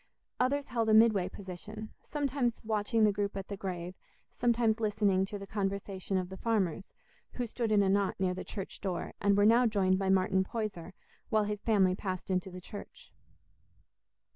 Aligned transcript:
Others 0.39 0.65
held 0.65 0.89
a 0.89 0.95
midway 0.95 1.29
position, 1.29 1.91
sometimes 2.01 2.55
watching 2.63 3.03
the 3.03 3.11
group 3.11 3.37
at 3.37 3.49
the 3.49 3.55
grave, 3.55 3.93
sometimes 4.31 4.79
listening 4.79 5.25
to 5.25 5.37
the 5.37 5.45
conversation 5.45 6.17
of 6.17 6.29
the 6.29 6.37
farmers, 6.37 6.91
who 7.33 7.45
stood 7.45 7.71
in 7.71 7.83
a 7.83 7.87
knot 7.89 8.19
near 8.19 8.33
the 8.33 8.43
church 8.43 8.81
door, 8.81 9.13
and 9.21 9.37
were 9.37 9.45
now 9.45 9.67
joined 9.67 9.99
by 9.99 10.09
Martin 10.09 10.43
Poyser, 10.43 10.93
while 11.29 11.43
his 11.43 11.61
family 11.61 11.93
passed 11.93 12.31
into 12.31 12.49
the 12.49 12.59
church. 12.59 13.13